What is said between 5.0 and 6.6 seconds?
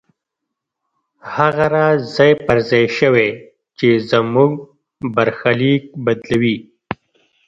برخليک بدلوي.